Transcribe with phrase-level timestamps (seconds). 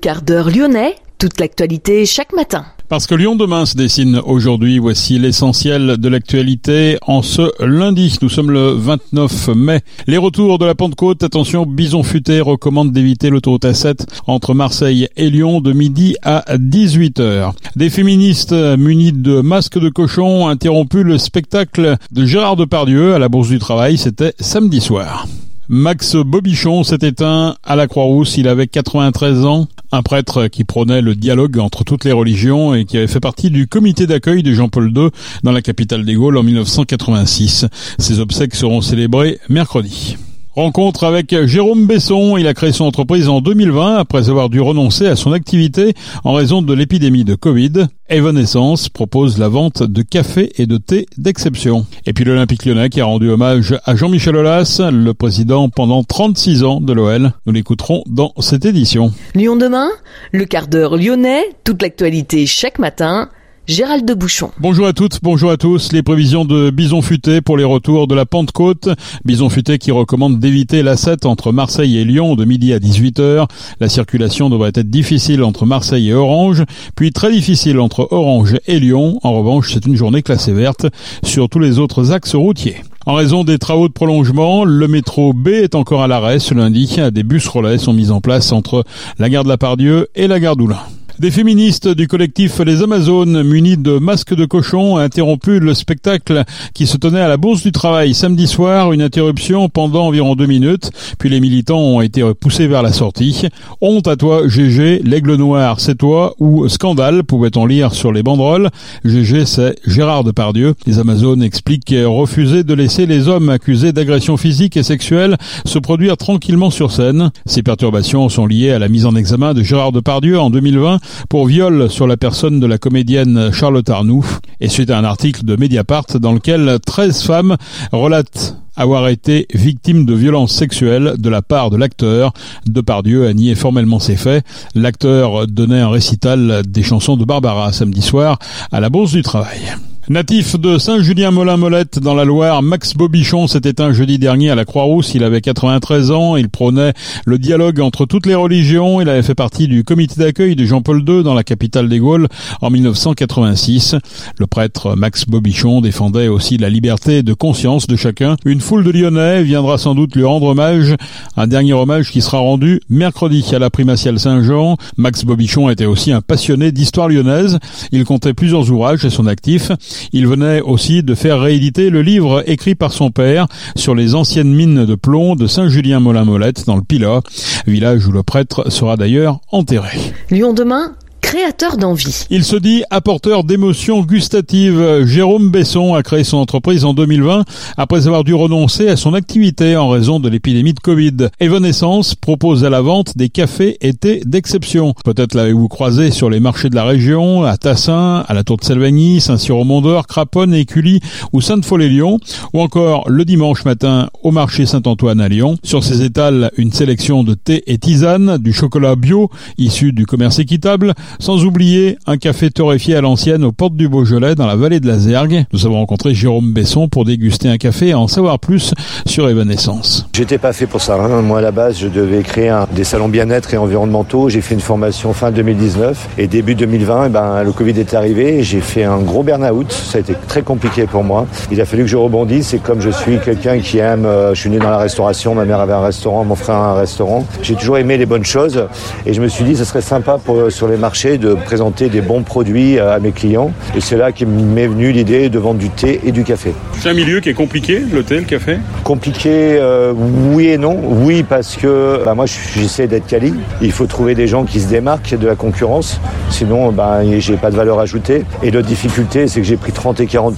[0.00, 2.64] Quart d'heure lyonnais, toute l'actualité chaque matin.
[2.88, 8.16] Parce que Lyon demain se dessine aujourd'hui, voici l'essentiel de l'actualité en ce lundi.
[8.22, 9.80] Nous sommes le 29 mai.
[10.06, 15.28] Les retours de la Pentecôte, attention, Bison Futé recommande d'éviter l'autoroute A7 entre Marseille et
[15.28, 17.52] Lyon de midi à 18h.
[17.76, 23.18] Des féministes munies de masques de cochon ont interrompu le spectacle de Gérard Depardieu à
[23.18, 25.26] la Bourse du Travail, c'était samedi soir.
[25.72, 31.00] Max Bobichon s'est éteint à la Croix-Rousse, il avait 93 ans, un prêtre qui prônait
[31.00, 34.52] le dialogue entre toutes les religions et qui avait fait partie du comité d'accueil de
[34.52, 35.10] Jean-Paul II
[35.44, 37.66] dans la capitale des Gaules en 1986.
[37.98, 40.16] Ses obsèques seront célébrées mercredi.
[40.60, 42.36] Rencontre avec Jérôme Besson.
[42.36, 46.34] Il a créé son entreprise en 2020 après avoir dû renoncer à son activité en
[46.34, 47.86] raison de l'épidémie de Covid.
[48.10, 51.86] Evanescence propose la vente de café et de thé d'exception.
[52.04, 56.62] Et puis l'Olympique lyonnais qui a rendu hommage à Jean-Michel Aulas, le président pendant 36
[56.62, 57.32] ans de l'OL.
[57.46, 59.14] Nous l'écouterons dans cette édition.
[59.34, 59.88] Lyon demain,
[60.30, 63.30] le quart d'heure lyonnais, toute l'actualité chaque matin
[63.70, 64.50] Gérald de Bouchon.
[64.58, 65.92] Bonjour à toutes, bonjour à tous.
[65.92, 68.88] Les prévisions de Bison Futé pour les retours de la Pentecôte.
[69.24, 73.46] Bison Futé qui recommande d'éviter la 7 entre Marseille et Lyon de midi à 18h.
[73.78, 76.64] La circulation devrait être difficile entre Marseille et Orange,
[76.96, 79.20] puis très difficile entre Orange et Lyon.
[79.22, 80.86] En revanche, c'est une journée classée verte
[81.22, 82.78] sur tous les autres axes routiers.
[83.06, 86.98] En raison des travaux de prolongement, le métro B est encore à l'arrêt ce lundi.
[87.12, 88.84] Des bus relais sont mis en place entre
[89.20, 90.80] la gare de la Pardieu et la gare d'Oulin.
[91.20, 96.44] Des féministes du collectif Les Amazones, munis de masques de cochon, ont interrompu le spectacle
[96.72, 98.94] qui se tenait à la Bourse du Travail samedi soir.
[98.94, 103.48] Une interruption pendant environ deux minutes, puis les militants ont été poussés vers la sortie.
[103.82, 108.70] Honte à toi, GG, l'aigle noir, c'est toi, ou scandale, pouvait-on lire sur les banderoles.
[109.04, 110.72] GG, c'est Gérard Depardieu.
[110.86, 116.16] Les Amazones expliquent refuser de laisser les hommes accusés d'agression physique et sexuelle se produire
[116.16, 117.30] tranquillement sur scène.
[117.44, 120.98] Ces perturbations sont liées à la mise en examen de Gérard Depardieu en 2020
[121.28, 124.24] pour viol sur la personne de la comédienne Charlotte Arnoux
[124.60, 127.56] et suite à un article de Mediapart dans lequel 13 femmes
[127.92, 132.32] relatent avoir été victimes de violences sexuelles de la part de l'acteur.
[132.66, 134.44] Depardieu a nié formellement ces faits.
[134.74, 138.38] L'acteur donnait un récital des chansons de Barbara samedi soir
[138.72, 139.60] à la Bourse du Travail.
[140.08, 145.14] Natif de Saint-Julien-Molin-Molette dans la Loire, Max Bobichon s'est éteint jeudi dernier à la Croix-Rousse.
[145.14, 146.36] Il avait 93 ans.
[146.36, 146.94] Il prônait
[147.26, 149.00] le dialogue entre toutes les religions.
[149.00, 152.26] Il avait fait partie du comité d'accueil de Jean-Paul II dans la capitale des Gaules
[152.60, 153.94] en 1986.
[154.38, 158.36] Le prêtre Max Bobichon défendait aussi la liberté de conscience de chacun.
[158.44, 160.96] Une foule de Lyonnais viendra sans doute lui rendre hommage.
[161.36, 164.76] Un dernier hommage qui sera rendu mercredi à la primatiale Saint-Jean.
[164.96, 167.58] Max Bobichon était aussi un passionné d'histoire lyonnaise.
[167.92, 169.70] Il comptait plusieurs ouvrages à son actif.
[170.12, 173.46] Il venait aussi de faire rééditer le livre écrit par son père
[173.76, 177.20] sur les anciennes mines de plomb de Saint-Julien-Molin-Molette dans le Pilat,
[177.66, 179.98] village où le prêtre sera d'ailleurs enterré.
[180.30, 180.94] Lyon demain
[181.30, 182.26] créateur d'envie.
[182.30, 185.04] Il se dit apporteur d'émotions gustatives.
[185.04, 187.44] Jérôme Besson a créé son entreprise en 2020
[187.76, 191.28] après avoir dû renoncer à son activité en raison de l'épidémie de Covid.
[191.38, 194.92] Evanescence propose à la vente des cafés été d'exception.
[195.04, 198.64] Peut-être l'avez-vous croisé sur les marchés de la région, à Tassin, à la Tour de
[198.64, 200.98] Selvagny, Saint-Cyr-au-Mont-d'Or, Craponne, Écully
[201.32, 202.18] ou Sainte-Foy-les-Lyons,
[202.54, 205.58] ou encore le dimanche matin au marché Saint-Antoine à Lyon.
[205.62, 210.40] Sur ces étals, une sélection de thé et tisanes, du chocolat bio issu du commerce
[210.40, 214.80] équitable, sans oublier un café torréfié à l'ancienne aux portes du Beaujolais dans la vallée
[214.80, 215.44] de la Zergue.
[215.52, 218.74] Nous avons rencontré Jérôme Besson pour déguster un café et en savoir plus
[219.06, 220.08] sur Evanescence.
[220.12, 220.94] J'étais pas fait pour ça.
[220.94, 221.22] Hein.
[221.22, 224.28] Moi, à la base, je devais créer des salons bien-être et environnementaux.
[224.28, 228.42] J'ai fait une formation fin 2019 et début 2020, eh ben, le Covid est arrivé
[228.42, 229.70] j'ai fait un gros burn-out.
[229.70, 231.26] Ça a été très compliqué pour moi.
[231.50, 234.40] Il a fallu que je rebondisse et comme je suis quelqu'un qui aime, euh, je
[234.40, 237.26] suis né dans la restauration, ma mère avait un restaurant, mon frère a un restaurant.
[237.42, 238.66] J'ai toujours aimé les bonnes choses
[239.06, 242.00] et je me suis dit, ce serait sympa pour, sur les marchés de présenter des
[242.00, 243.52] bons produits à mes clients.
[243.76, 246.52] Et c'est là qu'il m'est venu l'idée de vendre du thé et du café.
[246.78, 248.58] C'est un milieu qui est compliqué, le thé, le café?
[248.84, 249.92] Compliqué, euh,
[250.32, 250.78] oui et non.
[250.82, 253.34] Oui, parce que bah, moi, j'essaie d'être quali.
[253.60, 256.00] Il faut trouver des gens qui se démarquent de la concurrence.
[256.30, 258.24] Sinon, bah, j'ai pas de valeur ajoutée.
[258.42, 260.34] Et l'autre difficulté, c'est que j'ai pris 30 et 40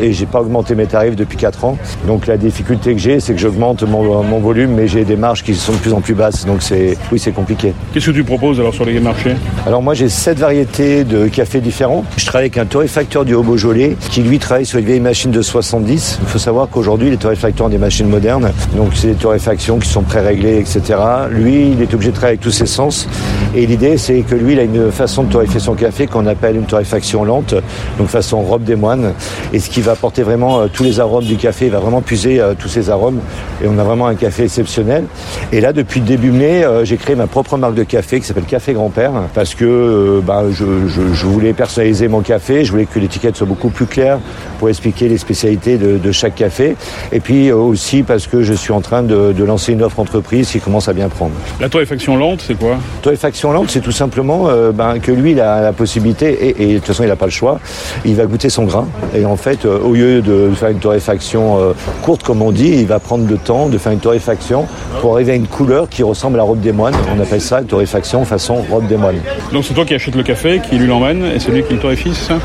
[0.00, 1.78] et j'ai pas augmenté mes tarifs depuis 4 ans.
[2.06, 5.42] Donc la difficulté que j'ai, c'est que j'augmente mon, mon, volume, mais j'ai des marges
[5.42, 6.46] qui sont de plus en plus basses.
[6.46, 7.72] Donc c'est, oui, c'est compliqué.
[7.92, 9.34] Qu'est-ce que tu proposes alors sur les marchés?
[9.66, 12.04] Alors moi, j'ai j'ai sept variétés de café différents.
[12.18, 15.40] Je travaille avec un torréfacteur du Haut-Beaujolais qui lui travaille sur une vieille machine de
[15.40, 16.18] 70.
[16.20, 19.88] Il faut savoir qu'aujourd'hui les torréfacteurs ont des machines modernes, donc c'est des torréfactions qui
[19.88, 20.98] sont pré-réglées, etc.
[21.30, 23.08] Lui, il est obligé de travailler avec tous ses sens.
[23.56, 26.56] Et l'idée, c'est que lui, il a une façon de torréfier son café qu'on appelle
[26.56, 27.54] une torréfaction lente,
[27.96, 29.14] donc façon robe des moines,
[29.54, 32.02] et ce qui va apporter vraiment euh, tous les arômes du café, il va vraiment
[32.02, 33.20] puiser euh, tous ces arômes,
[33.62, 35.04] et on a vraiment un café exceptionnel.
[35.50, 38.26] Et là, depuis le début mai, euh, j'ai créé ma propre marque de café qui
[38.26, 39.93] s'appelle Café Grand-Père, parce que
[40.24, 44.18] bah, je, je, voulais personnaliser mon café, je voulais que l'étiquette soit beaucoup plus claire
[44.58, 46.76] pour expliquer les spécialités de, de chaque café,
[47.12, 50.50] et puis aussi parce que je suis en train de, de lancer une offre entreprise
[50.50, 51.32] qui commence à bien prendre.
[51.60, 52.76] La torréfaction lente, c'est quoi?
[53.02, 56.78] Torréfaction lente, c'est tout simplement euh, ben, que lui, il a la possibilité, et, de
[56.78, 57.60] toute façon, il n'a pas le choix,
[58.04, 58.86] il va goûter son grain.
[59.14, 62.68] Et en fait, euh, au lieu de faire une torréfaction euh, courte, comme on dit,
[62.68, 64.66] il va prendre le temps de faire une torréfaction
[65.00, 66.94] pour arriver à une couleur qui ressemble à la robe des moines.
[67.16, 69.20] On appelle ça une torréfaction façon robe des moines.
[69.52, 71.80] Donc c'est toi qui achètes le café, qui lui l'emmène, et c'est lui qui le
[71.80, 72.38] torréfie, ça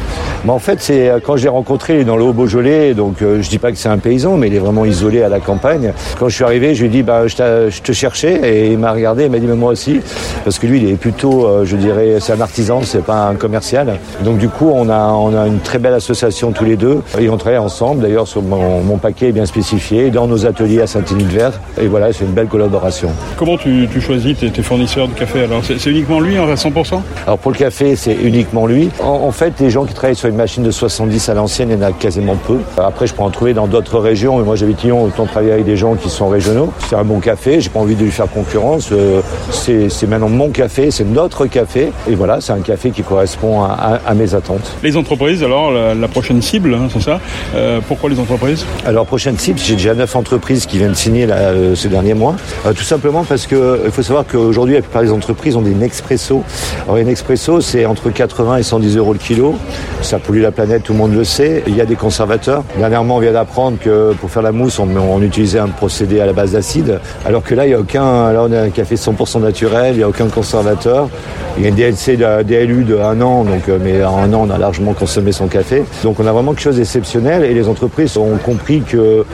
[0.45, 3.77] ben, En fait, c'est quand j'ai rencontré dans le Haut-Beaujolais, donc je dis pas que
[3.77, 5.93] c'est un paysan, mais il est vraiment isolé à la campagne.
[6.17, 7.35] Quand je suis arrivé, je lui ai dit, bah, je,
[7.81, 9.99] te cherchais, et il m'a regardé, il m'a dit, mais moi aussi,
[10.43, 13.35] parce que lui, il est plutôt, euh, je dirais, c'est un artisan, c'est pas un
[13.35, 13.99] commercial.
[14.23, 17.29] Donc du coup, on a, on a une très belle association tous les deux, et
[17.29, 18.01] on travaille ensemble.
[18.01, 21.51] D'ailleurs, sur mon, paquet est bien spécifié, dans nos ateliers à Saint-Denis-de-Vert.
[21.79, 23.11] Et voilà, c'est une belle collaboration.
[23.37, 25.61] Comment tu, choisis tes, fournisseurs de café alors?
[25.63, 28.89] C'est uniquement lui, hein, à 100% Alors pour le café, c'est uniquement lui.
[29.01, 31.79] En, fait, les gens qui travaillent sur une machine de 70 à l'ancienne, il y
[31.79, 32.59] en a quasiment peu.
[32.77, 35.65] Après, je peux en trouver dans d'autres régions, mais moi j'habite Lyon, autant travailler avec
[35.65, 36.71] des gens qui sont régionaux.
[36.87, 38.89] C'est un bon café, j'ai pas envie de lui faire concurrence.
[38.91, 39.21] Euh,
[39.51, 41.91] c'est maintenant mon café, c'est notre café.
[42.09, 44.75] Et voilà, c'est un café qui correspond à, mes attentes.
[44.83, 47.19] Les entreprises, alors, la, prochaine cible, hein, c'est ça
[47.55, 48.65] euh, Pourquoi les entreprises?
[48.85, 52.35] Alors, prochaine cible, j'ai déjà neuf entreprises qui viennent signer là, euh, ces derniers mois.
[52.65, 56.43] tout simplement parce qu'il faut savoir qu'aujourd'hui, la plupart des entreprises ont des Nexpresso.
[56.85, 59.55] Alors, une Nexpresso, c'est entre 80 et 110 euros le kilo.
[60.01, 61.63] Ça pollue la planète, tout le monde le sait.
[61.65, 62.63] Il y a des conservateurs.
[62.77, 66.33] Dernièrement, on vient d'apprendre que pour faire la mousse, on, utilisait un procédé à la
[66.33, 66.99] base d'acide.
[67.25, 68.31] Alors que là, il n'y a aucun.
[68.31, 71.09] Là, on a un café 100% naturel, il n'y a aucun conservateur.
[71.57, 74.33] Il y a une DLC, de, DLU de un an, donc, euh, mais en un
[74.33, 75.83] an, on a largement consommé son café.
[76.03, 79.25] Donc on a vraiment quelque chose d'exceptionnel et les entreprises ont compris que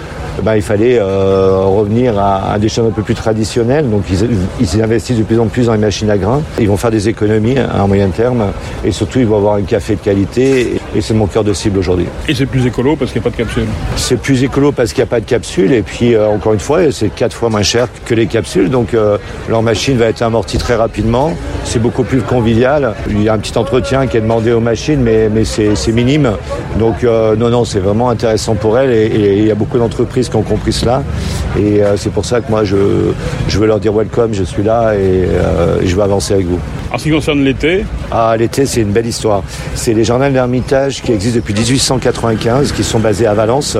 [0.44, 3.90] ben, il fallait euh, revenir à, des choses un peu plus traditionnelles.
[3.90, 6.42] Donc ils, investissent de plus en plus dans les machines à grains.
[6.60, 8.46] Ils vont faire des économies à moyen terme
[8.84, 11.80] et surtout ils vont avoir un café de qualité et c'est mon cœur de cible
[11.80, 12.08] aujourd'hui.
[12.28, 14.94] Et c'est plus écolo parce qu'il n'y a pas de capsule C'est plus écolo parce
[14.94, 17.50] qu'il n'y a pas de capsule et puis euh, encore une fois c'est quatre fois
[17.50, 18.96] moins cher que les capsules donc
[19.50, 21.34] leur machine va être amortie très rapidement.
[21.64, 22.94] C'est beaucoup plus convivial.
[23.10, 26.32] Il y a un petit entretien qui est demandé aux machines, mais, mais c'est minime.
[26.80, 30.30] Donc euh, non, non, c'est vraiment intéressant pour elles et, il y a beaucoup d'entreprises
[30.30, 31.04] qui ont compris cela.
[31.58, 32.76] Et euh, c'est pour ça que moi, je,
[33.48, 36.60] je veux leur dire welcome, je suis là et, euh, je veux avancer avec vous.
[36.92, 39.44] En ce qui concerne l'été Ah, l'été, c'est une belle histoire.
[39.74, 43.78] C'est les jardins d'Ermitage qui existent depuis 1895, qui sont basés à Valence.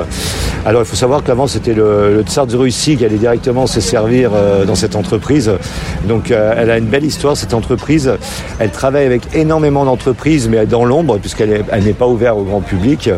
[0.66, 3.80] Alors, il faut savoir qu'avant, c'était le, le, tsar de Russie qui allait directement se
[3.80, 4.32] servir
[4.66, 5.52] dans cette entreprise.
[6.08, 8.12] Donc, elle a une belle histoire, cette entreprise.
[8.60, 13.10] Elle travaille avec énormément d'entreprises, mais dans l'ombre, puisqu'elle n'est pas ouverte au grand public.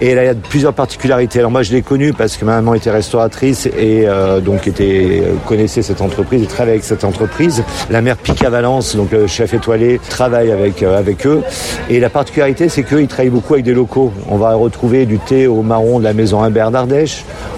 [0.00, 1.38] Et elle a plusieurs particularités.
[1.38, 5.22] Alors moi, je l'ai connue parce que ma maman était restauratrice et euh, donc était,
[5.46, 7.62] connaissait cette entreprise et travaillait avec cette entreprise.
[7.90, 11.42] La mère Pica Valence, donc le chef étoilé, travaille avec, euh, avec eux.
[11.88, 14.12] Et la particularité, c'est qu'ils travaillent beaucoup avec des locaux.
[14.28, 16.70] On va retrouver du thé au marron de la maison Humbert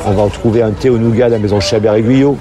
[0.07, 2.37] On va retrouver un thé au nougat de la maison Chabert-Aiguillot.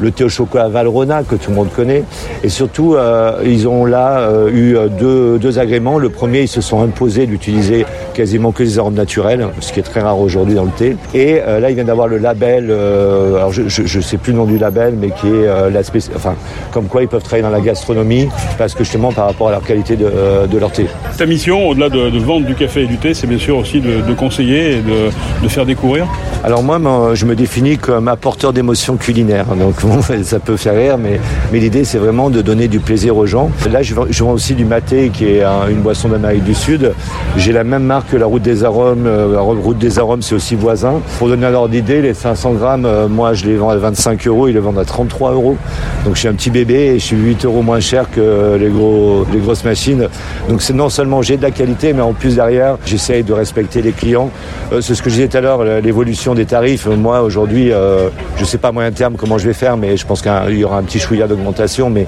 [0.00, 2.04] Le thé au chocolat Valrona, que tout le monde connaît.
[2.42, 5.98] Et surtout, euh, ils ont là euh, eu deux, deux, agréments.
[5.98, 9.82] Le premier, ils se sont imposés d'utiliser quasiment que des arômes naturels, ce qui est
[9.82, 10.96] très rare aujourd'hui dans le thé.
[11.14, 14.38] Et euh, là, ils viennent d'avoir le label, euh, alors je ne sais plus le
[14.38, 15.80] nom du label, mais qui est la
[16.14, 16.34] enfin,
[16.72, 19.62] comme quoi ils peuvent travailler dans la gastronomie, parce que justement par rapport à leur
[19.62, 20.10] qualité de,
[20.50, 20.86] de leur thé.
[21.16, 23.80] Ta mission, au-delà de, de, vendre du café et du thé, c'est bien sûr aussi
[23.80, 25.10] de, de conseiller et de,
[25.42, 26.06] de, faire découvrir
[26.44, 26.78] Alors moi,
[27.14, 29.46] je me définis comme apporteur d'émotions culinaires.
[29.54, 31.20] Donc bon, ça peut faire rire, mais,
[31.52, 33.50] l'idée, c'est vraiment de donner du plaisir aux gens.
[33.70, 36.92] Là, je, vends aussi du maté, qui est une boisson d'Amérique du Sud.
[37.36, 39.06] J'ai la même marque que la Route des Arômes.
[39.06, 41.00] Euh, la Route des Arômes, c'est aussi voisin.
[41.18, 44.26] Pour donner un ordre d'idée, les 500 grammes, euh, moi, je les vends à 25
[44.26, 45.56] euros, ils les vendent à 33 euros.
[46.04, 49.40] Donc, je suis un petit bébé et je suis 8 euros moins cher que les
[49.40, 50.08] grosses machines.
[50.48, 53.82] Donc, c'est non seulement j'ai de la qualité, mais en plus derrière, j'essaye de respecter
[53.82, 54.30] les clients.
[54.72, 56.86] Euh, c'est ce que je disais tout à l'heure, l'évolution des tarifs.
[56.86, 60.06] Moi, aujourd'hui, je ne sais pas à moyen terme comment je vais faire, mais je
[60.06, 61.90] pense qu'il y aura un petit chouïa d'augmentation.
[61.90, 62.06] Mais,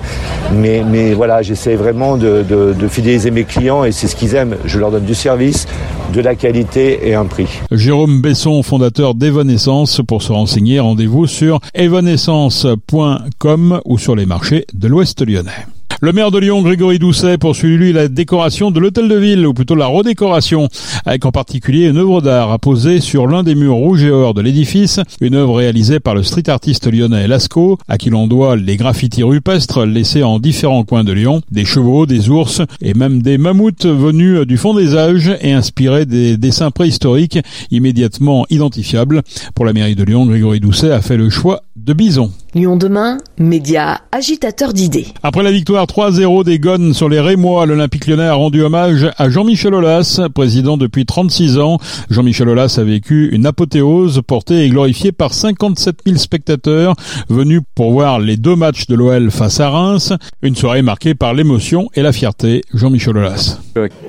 [1.14, 4.56] voilà, j'essaie vraiment de, de, fidéliser mes clients et c'est ce qu'ils aiment.
[4.64, 5.66] Je leur donne du service,
[6.12, 7.60] de la qualité et un prix.
[7.70, 10.00] Jérôme Besson, fondateur d'Evanescence.
[10.06, 15.77] Pour se renseigner, rendez-vous sur evanescence.com ou sur les marchés de l'Ouest lyonnais.
[16.00, 19.52] Le maire de Lyon, Grégory Doucet, poursuit lui la décoration de l'hôtel de ville, ou
[19.52, 20.68] plutôt la redécoration,
[21.04, 24.40] avec en particulier une œuvre d'art apposée sur l'un des murs rouges et or de
[24.40, 28.76] l'édifice, une œuvre réalisée par le street artiste lyonnais Lascaux, à qui l'on doit les
[28.76, 33.36] graffitis rupestres laissés en différents coins de Lyon, des chevaux, des ours et même des
[33.36, 37.40] mammouths venus du fond des âges et inspirés des dessins préhistoriques
[37.72, 39.22] immédiatement identifiables.
[39.56, 42.30] Pour la mairie de Lyon, Grégory Doucet a fait le choix de bison.
[42.54, 45.06] Lyon demain, média agitateur d'idées.
[45.22, 49.28] Après la victoire 3-0 des Gones sur les Rémois, l'Olympique lyonnais a rendu hommage à
[49.28, 51.78] Jean-Michel Aulas, président depuis 36 ans.
[52.10, 56.94] Jean-Michel Aulas a vécu une apothéose portée et glorifiée par 57 000 spectateurs
[57.28, 60.12] venus pour voir les deux matchs de l'OL face à Reims.
[60.42, 62.62] Une soirée marquée par l'émotion et la fierté.
[62.74, 63.58] Jean-Michel Aulas.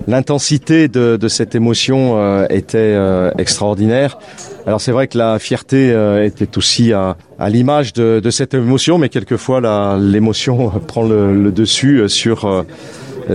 [0.07, 4.17] L'intensité de, de, cette émotion euh, était euh, extraordinaire.
[4.69, 8.53] Alors c'est vrai que la fierté euh, était aussi à, à l'image de, de, cette
[8.53, 9.61] émotion, mais quelquefois
[9.97, 12.65] l'émotion prend le, le, dessus sur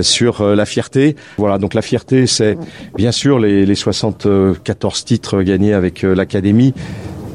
[0.01, 1.17] sur la fierté.
[1.37, 2.57] Voilà, donc la fierté, c'est
[2.97, 6.73] bien sûr les, les 74 titres gagnés avec l'académie,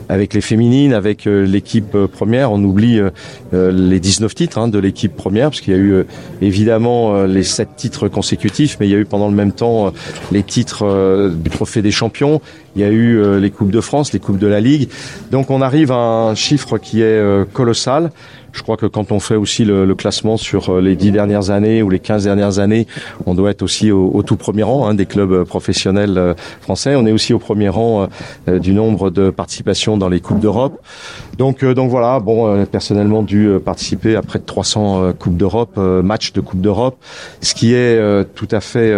[0.09, 2.51] avec les féminines, avec euh, l'équipe euh, première.
[2.51, 6.03] On oublie euh, les 19 titres hein, de l'équipe première, parce qu'il y a eu
[6.41, 9.93] évidemment les 7 titres consécutifs, mais il y a eu pendant le même temps
[10.31, 12.41] les titres du Trophée des Champions.
[12.75, 14.89] Il y a eu les Coupes de France, les Coupes de la Ligue.
[15.31, 17.21] Donc on arrive à un chiffre qui est
[17.53, 18.11] colossal.
[18.53, 21.81] Je crois que quand on fait aussi le, classement sur euh, les dix dernières années
[21.81, 22.87] ou les 15 dernières années,
[23.25, 26.33] on doit être aussi au, au tout premier rang hein, des clubs euh, professionnels euh,
[26.61, 26.95] français.
[26.95, 28.07] On est aussi au premier rang
[28.47, 30.81] du nombre de participations dans les coupes d'Europe.
[31.39, 32.19] Donc, donc voilà.
[32.19, 36.97] Bon, personnellement, dû participer à près de 300 coupes d'Europe, matchs de coupe d'Europe,
[37.41, 37.99] ce qui est
[38.35, 38.93] tout à fait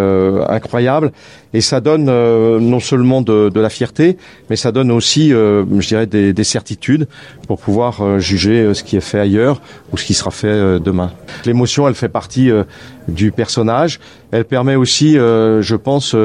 [0.50, 1.12] incroyable.
[1.54, 4.18] Et ça donne non seulement de, de, la fierté,
[4.50, 7.08] mais ça donne aussi, je dirais, des, des certitudes
[7.48, 11.12] pour pouvoir juger ce qui est fait ailleurs ou ce qui sera fait euh, demain.
[11.46, 12.64] L'émotion, elle fait partie euh,
[13.08, 14.00] du personnage.
[14.32, 16.16] Elle permet aussi, euh, je pense,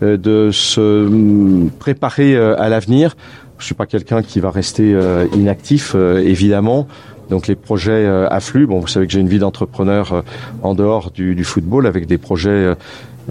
[0.00, 3.16] de se mm, préparer à l'avenir.
[3.60, 4.98] Je suis pas quelqu'un qui va rester
[5.36, 6.88] inactif, évidemment.
[7.28, 8.66] Donc les projets affluent.
[8.66, 10.24] Bon, vous savez que j'ai une vie d'entrepreneur
[10.62, 12.74] en dehors du, football avec des projets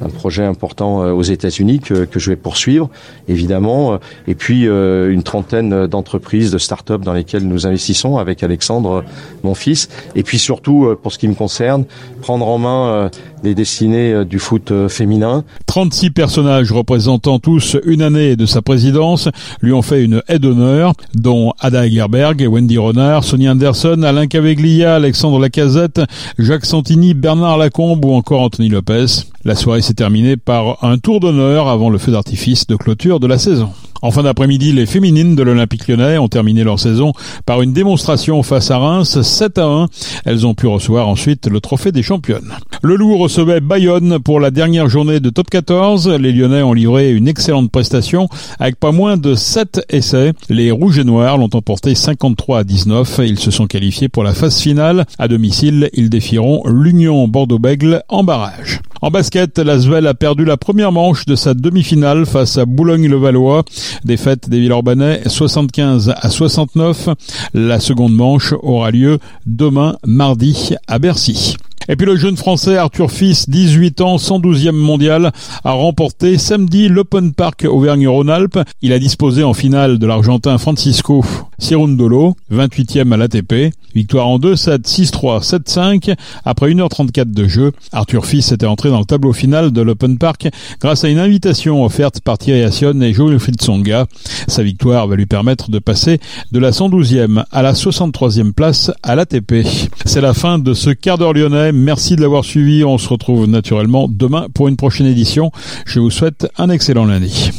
[0.01, 2.89] un projet important euh, aux États-Unis que, je vais poursuivre,
[3.27, 8.43] évidemment, euh, et puis euh, une trentaine d'entreprises, de start-up dans lesquelles nous investissons avec
[8.43, 9.03] Alexandre,
[9.43, 11.85] mon fils, et puis surtout, pour ce qui me concerne,
[12.21, 13.09] prendre en main
[13.43, 15.43] les destinées du foot féminin.
[15.65, 19.29] 36 personnages représentant tous une année de sa présidence
[19.61, 24.95] lui ont fait une aide d'honneur, dont Ada Egerberg, Wendy Renard, Sonia Anderson, Alain Caveglia,
[24.95, 26.01] Alexandre Lacazette,
[26.37, 29.05] Jacques Santini, Bernard Lacombe ou encore Anthony Lopez.
[29.45, 33.27] La soirée s'est terminée par un tour d'honneur avant le feu d'artifice de clôture de
[33.27, 33.69] la saison.
[34.01, 37.13] En fin d'après-midi, les féminines de l'Olympique lyonnais ont terminé leur saison
[37.45, 39.87] par une démonstration face à Reims 7 à 1.
[40.25, 42.53] Elles ont pu recevoir ensuite le trophée des championnes.
[42.81, 46.09] Le Loup recevait Bayonne pour la dernière journée de top 14.
[46.09, 48.29] Les Lyonnais ont livré une excellente prestation
[48.59, 50.33] avec pas moins de 7 essais.
[50.49, 53.21] Les Rouges et Noirs l'ont emporté 53 à 19.
[53.25, 55.05] Ils se sont qualifiés pour la phase finale.
[55.17, 58.81] À domicile, ils défieront l'Union Bordeaux-Bègle en barrage.
[59.01, 63.63] En basket, l'Asvel a perdu la première manche de sa demi-finale face à Boulogne-le-Valois.
[64.03, 67.09] Défaite des Villeurbanais 75 à 69.
[67.53, 71.55] La seconde manche aura lieu demain mardi à Bercy.
[71.91, 75.31] Et puis le jeune français Arthur Fils, 18 ans, 112e mondial,
[75.63, 78.59] a remporté samedi l'Open Park Auvergne-Rhône-Alpes.
[78.83, 81.25] Il a disposé en finale de l'Argentin Francisco
[81.57, 83.73] Cirundolo, 28e à l'ATP.
[83.95, 86.15] Victoire en 2-7, 6-3, 7-5.
[86.45, 90.47] Après 1h34 de jeu, Arthur Fils était entré dans le tableau final de l'Open Park
[90.79, 94.05] grâce à une invitation offerte par Thierry Assion et Joe Tsonga.
[94.47, 96.19] Sa victoire va lui permettre de passer
[96.51, 99.65] de la 112e à la 63e place à l'ATP.
[100.05, 101.71] C'est la fin de ce quart d'heure lyonnais.
[101.79, 102.83] Merci de l'avoir suivi.
[102.83, 105.51] On se retrouve naturellement demain pour une prochaine édition.
[105.85, 107.51] Je vous souhaite un excellent lundi.